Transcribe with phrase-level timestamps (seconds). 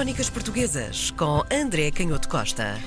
[0.00, 2.78] Crónicas Portuguesas com André Canhoto Costa.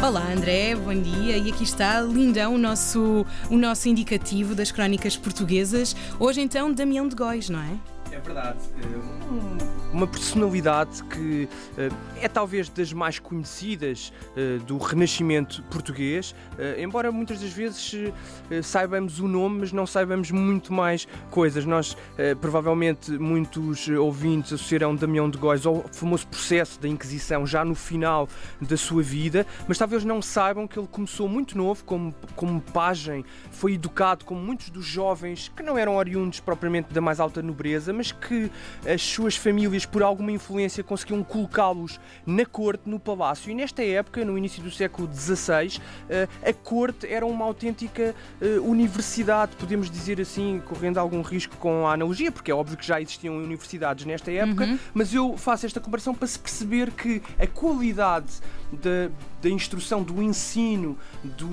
[0.00, 1.36] Olá André, bom dia.
[1.36, 5.96] E aqui está lindão o nosso, o nosso indicativo das crónicas portuguesas.
[6.20, 7.99] Hoje então Damião de Góis, não é?
[8.12, 8.58] É verdade.
[8.76, 11.88] Eh, uma personalidade que eh,
[12.20, 16.34] é talvez das mais conhecidas eh, do Renascimento português,
[16.78, 17.94] embora muitas das vezes
[18.62, 21.64] saibamos o nome, mas não saibamos muito mais coisas.
[21.64, 21.96] Nós,
[22.40, 28.28] provavelmente, muitos ouvintes associarão Damião de Góis ao famoso processo da Inquisição já no final
[28.60, 33.24] da sua vida, mas talvez não saibam que ele começou muito novo, como, como pajem,
[33.50, 37.92] foi educado como muitos dos jovens que não eram oriundos propriamente da mais alta nobreza,
[38.00, 38.50] mas que
[38.90, 43.50] as suas famílias, por alguma influência, conseguiam colocá-los na corte, no palácio.
[43.50, 48.58] E nesta época, no início do século XVI, eh, a corte era uma autêntica eh,
[48.58, 52.98] universidade, podemos dizer assim, correndo algum risco com a analogia, porque é óbvio que já
[53.02, 54.78] existiam universidades nesta época, uhum.
[54.94, 58.32] mas eu faço esta comparação para se perceber que a qualidade
[58.72, 59.10] da,
[59.42, 61.50] da instrução, do ensino, do,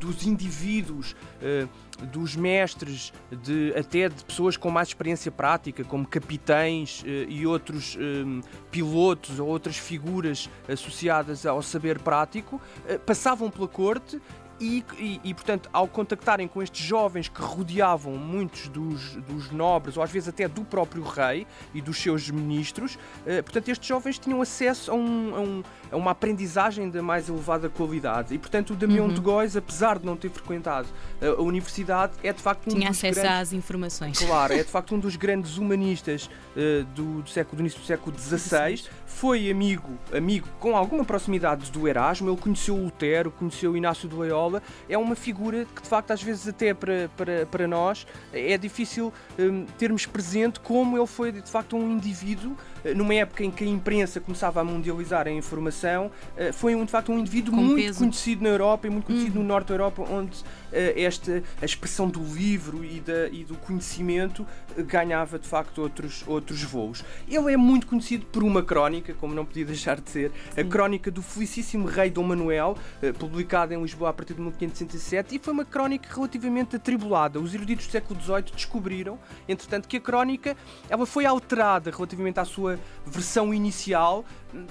[0.00, 1.14] dos indivíduos.
[1.40, 1.68] Uh,
[2.06, 7.96] dos mestres, de, até de pessoas com mais experiência prática, como capitães eh, e outros
[8.00, 14.20] eh, pilotos ou outras figuras associadas ao saber prático, eh, passavam pela corte
[14.60, 19.96] e, e, e, portanto, ao contactarem com estes jovens que rodeavam muitos dos, dos, nobres,
[19.96, 24.18] ou às vezes até do próprio rei e dos seus ministros, eh, portanto, estes jovens
[24.18, 28.34] tinham acesso a, um, a, um, a, uma aprendizagem da mais elevada qualidade.
[28.34, 29.14] E, portanto, o Damião uhum.
[29.14, 30.88] de Góis, apesar de não ter frequentado
[31.20, 34.18] a universidade, é de facto um Tinha dos acesso grandes, às informações.
[34.18, 37.86] Claro, é de facto um dos grandes humanistas uh, do, do, século, do início do
[37.86, 38.84] século XVI.
[39.06, 44.47] Foi amigo, amigo com alguma proximidade do Erasmo, ele conheceu Lutero, conheceu Inácio de Loyola
[44.88, 49.12] é uma figura que, de facto, às vezes até para, para, para nós é difícil
[49.38, 53.64] um, termos presente como ele foi, de facto, um indivíduo eh, numa época em que
[53.64, 57.82] a imprensa começava a mundializar a informação, eh, foi de facto um indivíduo Com muito
[57.82, 57.98] peso.
[58.00, 59.42] conhecido na Europa e muito conhecido uhum.
[59.42, 60.36] no Norte da Europa, onde
[60.72, 64.46] eh, esta a expressão do livro e, da, e do conhecimento
[64.76, 67.04] ganhava de facto outros, outros voos.
[67.28, 70.60] Ele é muito conhecido por uma crónica, como não podia deixar de ser, Sim.
[70.60, 72.76] a crónica do felicíssimo rei Dom Manuel,
[73.18, 77.40] publicada em Lisboa a partir de 1567, e foi uma crónica relativamente atribulada.
[77.40, 79.18] Os eruditos do século XVIII descobriram,
[79.48, 80.56] entretanto, que a crónica
[80.88, 84.24] ela foi alterada relativamente à sua versão inicial.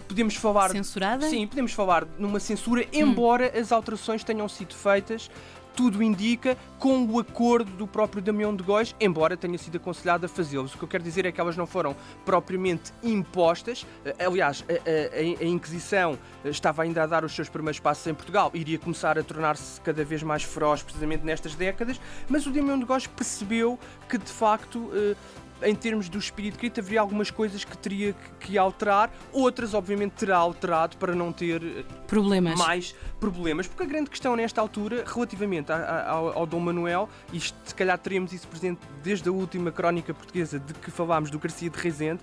[0.08, 0.70] Podemos falar.
[0.70, 1.28] Censurada?
[1.30, 3.60] Sim, podemos falar numa censura, embora hum.
[3.60, 5.30] as alterações tenham sido feitas
[5.78, 10.30] tudo indica, com o acordo do próprio Damião de Góis, embora tenha sido aconselhado a
[10.30, 10.74] fazê-los.
[10.74, 11.96] O que eu quero dizer é que elas não foram
[12.26, 13.86] propriamente impostas.
[14.04, 18.08] Eh, aliás, a, a, a, Inquisição eh, estava ainda a dar os seus primeiros passos
[18.08, 22.50] em Portugal, iria começar a tornar-se cada vez mais feroz precisamente nestas décadas, mas o
[22.50, 23.78] Damião de Góis percebeu
[24.10, 25.16] que de facto eh,
[25.62, 30.38] em termos do espírito crítico, haveria algumas coisas que teria que alterar, outras, obviamente, terá
[30.38, 32.58] alterado para não ter eh, problemas.
[32.58, 33.68] mais problemas.
[33.68, 38.34] Porque a grande questão nesta altura, relativamente ao, ao Dom Manuel, e se calhar teremos
[38.34, 42.22] isso presente desde a última crónica portuguesa de que falámos do Garcia de Rezende,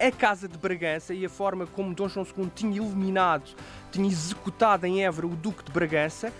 [0.00, 3.54] a Casa de Bragança e a forma como Dom João II tinha eliminado,
[3.90, 6.32] tinha executado em Évora o Duque de Bragança,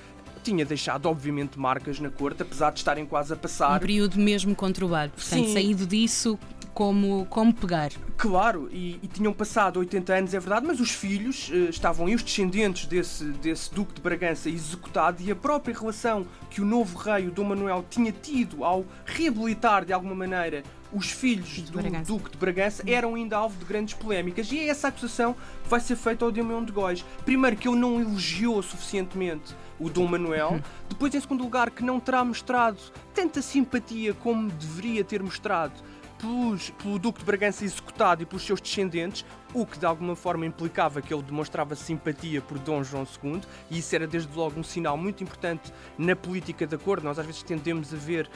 [0.44, 3.76] tinha deixado, obviamente, marcas na corte, apesar de estarem quase a passar.
[3.76, 5.12] Um período mesmo conturbado.
[5.12, 5.52] Portanto, Sim.
[5.52, 6.38] saído disso,
[6.74, 7.92] como, como pegar.
[8.18, 12.14] Claro, e, e, tinham passado 80 anos, é verdade, mas os filhos uh, estavam e
[12.14, 16.98] os descendentes desse, desse Duque de Bragança executado e a própria relação que o novo
[16.98, 20.62] rei, o Dom Manuel, tinha tido ao reabilitar de alguma maneira
[20.92, 22.12] os filhos do Bragança.
[22.12, 25.80] Duque de Bragança eram ainda alvo de grandes polémicas e é essa acusação que vai
[25.80, 27.04] ser feita ao Damião de Góis.
[27.24, 32.00] Primeiro que ele não elogiou suficientemente o Dom Manuel, depois em segundo lugar que não
[32.00, 32.78] terá mostrado
[33.14, 35.74] tanta simpatia como deveria ter mostrado
[36.18, 40.46] pelos, pelo Duque de Bragança executado e pelos seus descendentes, o que de alguma forma
[40.46, 43.40] implicava que ele demonstrava simpatia por Dom João II,
[43.70, 47.02] e isso era desde logo um sinal muito importante na política da cor.
[47.02, 48.28] Nós às vezes tendemos a ver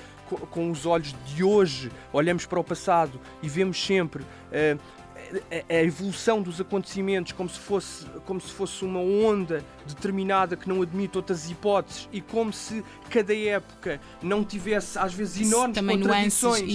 [0.50, 4.78] com os olhos de hoje, olhamos para o passado e vemos sempre uh,
[5.68, 10.82] a, evolução dos acontecimentos como se fosse como se fosse uma onda determinada que não
[10.82, 16.60] admite outras hipóteses e como se cada época não tivesse às vezes enormes Também contradições.
[16.60, 16.72] nuances,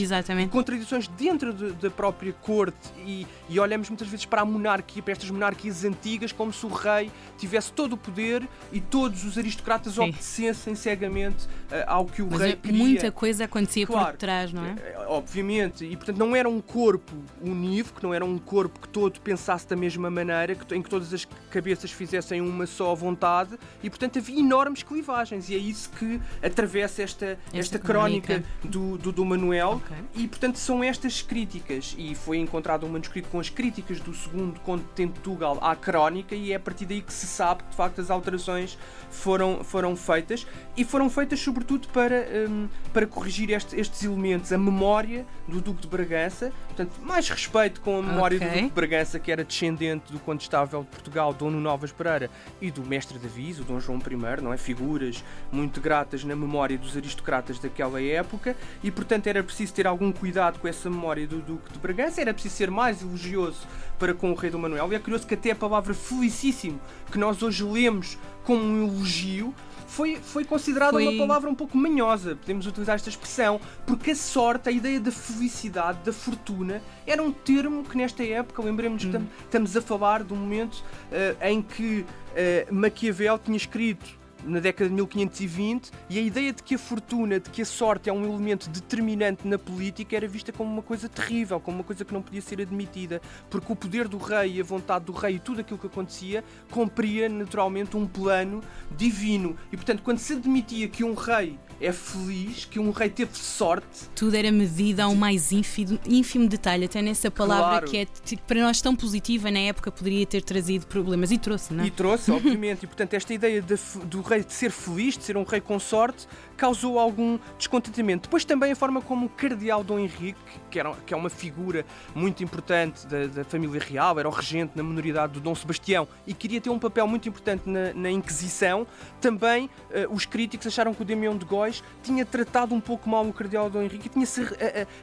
[0.50, 5.11] contradições dentro de, da própria corte e, e olhamos muitas vezes para a monarquia para
[5.11, 9.94] estas monarquias antigas como se o rei tivesse todo o poder e todos os aristocratas
[9.94, 10.01] Sim.
[10.01, 12.77] obedecessem cegamente uh, ao que o Mas rei é, queria.
[12.77, 14.75] muita coisa acontecia claro, por trás não é?
[15.07, 15.85] Obviamente.
[15.85, 19.75] E portanto não era um corpo unívoco não era um corpo que todo pensasse da
[19.75, 24.83] mesma maneira, em que todas as cabeças fizessem uma só vontade e, portanto, havia enormes
[24.83, 28.43] clivagens e é isso que atravessa esta, esta, esta crónica.
[28.63, 29.81] do, do, do Manuel.
[29.85, 29.97] Okay.
[30.23, 31.95] e, portanto, são estas críticas.
[31.97, 36.35] E foi encontrado um manuscrito com as críticas do segundo Conde de Tugal à crónica
[36.35, 38.77] e é a partir daí que se sabe que, de facto, as alterações
[39.09, 40.45] foram, foram feitas.
[40.75, 45.81] E foram feitas, sobretudo, para, um, para corrigir este, estes elementos, a memória do Duque
[45.81, 48.47] de Bragança, portanto, mais respeito com a memória okay.
[48.47, 52.30] do Duque de Bragança, que era descendente do Condestável de Portugal, Dono Novas Pereira,
[52.62, 54.57] e do Mestre Davi, o Dom João I, não é?
[54.57, 60.12] Figuras muito gratas na memória dos aristocratas daquela época, e portanto era preciso ter algum
[60.12, 63.68] cuidado com essa memória do Duque de Bragança, era preciso ser mais elogioso
[64.00, 66.79] para com o Rei do Manuel, e é curioso que até a palavra felicíssimo,
[67.12, 69.53] que nós hoje lemos como um elogio,
[69.94, 71.07] foi, foi considerada foi...
[71.07, 75.12] uma palavra um pouco manhosa, podemos utilizar esta expressão, porque a sorte, a ideia da
[75.12, 79.11] felicidade, da fortuna, era um termo que nesta época, lembremos hum.
[79.11, 84.89] que estamos a falar um momento uh, em que uh, Maquiavel tinha escrito na década
[84.89, 88.23] de 1520 e a ideia de que a fortuna, de que a sorte é um
[88.25, 92.21] elemento determinante na política era vista como uma coisa terrível, como uma coisa que não
[92.21, 95.61] podia ser admitida, porque o poder do rei e a vontade do rei e tudo
[95.61, 98.61] aquilo que acontecia cumpria naturalmente um plano
[98.95, 99.55] divino.
[99.71, 104.09] E portanto, quando se admitia que um rei é feliz, que um rei teve sorte.
[104.15, 107.88] Tudo era medido ao mais ínfimo, ínfimo detalhe, até nessa palavra claro.
[107.88, 108.07] que é
[108.47, 111.88] para nós tão positiva na época poderia ter trazido problemas e trouxe, não é?
[111.88, 113.75] E trouxe, obviamente, e portanto esta ideia de,
[114.06, 116.27] do rei de ser feliz, de ser um rei com sorte,
[116.63, 118.30] causou algum descontentamento.
[118.30, 120.39] Depois também a forma como o cardeal Dom Henrique,
[120.71, 124.71] que, era, que é uma figura muito importante da, da família real, era o regente
[124.74, 128.88] na minoridade do Dom Sebastião e queria ter um papel muito importante na, na Inquisição,
[129.19, 133.27] também uh, os críticos acharam que o Damião de Góis tinha tratado um pouco mal
[133.27, 134.44] o cardeal Dom Henrique e tinha-se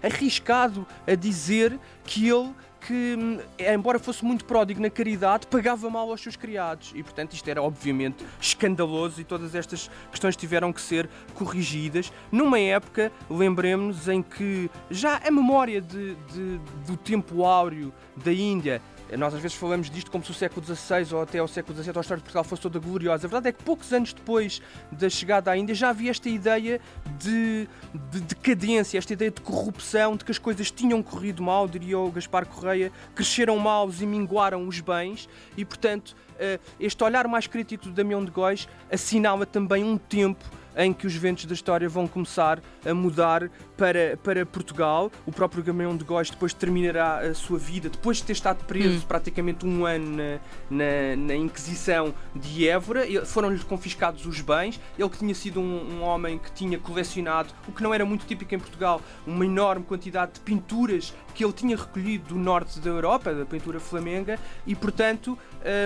[0.03, 6.11] arriscado a dizer que ele que, hum, embora fosse muito pródigo na caridade, pagava mal
[6.11, 6.93] aos seus criados.
[6.95, 12.59] E, portanto, isto era obviamente escandaloso e todas estas questões tiveram que ser corrigidas numa
[12.59, 18.81] época, lembremos, em que já a memória de, de, do tempo áureo da Índia
[19.17, 21.93] nós às vezes falamos disto como se o século XVI ou até o século XVII
[21.97, 23.27] a história de Portugal fosse toda gloriosa.
[23.27, 24.63] A verdade é que poucos anos depois
[24.93, 26.81] da chegada à Índia já havia esta ideia
[27.19, 27.69] de,
[28.11, 32.11] de decadência, esta ideia de corrupção, de que as coisas tinham corrido mal, diria o
[32.11, 37.85] Gaspar Correia, cresceram maus e minguaram os bens e, portanto, eh, este olhar mais crítico
[37.85, 40.45] do Damião de Góis assinala também um tempo
[40.77, 45.11] em que os ventos da história vão começar a mudar para, para Portugal.
[45.27, 48.99] O próprio Gamaleão de Góis depois terminará a sua vida, depois de ter estado preso
[48.99, 49.09] hum.
[49.09, 50.39] praticamente um ano na,
[50.71, 53.05] na, na Inquisição de Évora.
[53.25, 54.81] Foram-lhe confiscados os bens.
[54.99, 58.27] Ele que tinha sido um, um, homem que tinha colecionado, o que não era muito
[58.27, 62.91] típico em Portugal, uma enorme quantidade de pinturas que ele tinha recolhido do norte da
[62.91, 65.39] Europa, da pintura flamenga, e portanto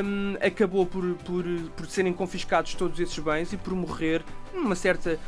[0.05, 1.45] um, acabou por, por,
[1.77, 5.19] por serem confiscados todos esses bens e por morrer numa certa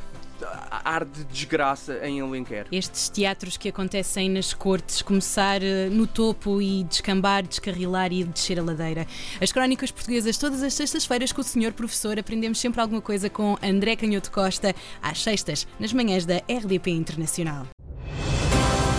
[0.85, 2.67] ar de desgraça em Alenquer.
[2.71, 8.59] Estes teatros que acontecem nas cortes, começar eh, no topo e descambar, descarrilar e descer
[8.59, 9.07] a ladeira.
[9.41, 13.57] As crónicas portuguesas, todas as sextas-feiras com o senhor professor, aprendemos sempre alguma coisa com
[13.63, 17.67] André Canhoto Costa, às sextas, nas manhãs da RDP Internacional.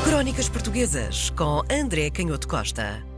[0.03, 3.17] Crónicas Portuguesas com André Canhoto Costa.